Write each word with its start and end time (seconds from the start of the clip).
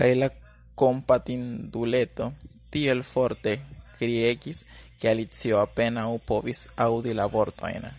Kaj 0.00 0.06
la 0.18 0.28
kompatinduleto 0.82 2.28
tiel 2.76 3.04
forte 3.10 3.54
kriegis 4.00 4.64
ke 4.80 5.14
Alicio 5.14 5.64
apenaŭ 5.68 6.10
povis 6.32 6.68
aŭdi 6.90 7.20
la 7.22 7.32
vortojn. 7.38 7.92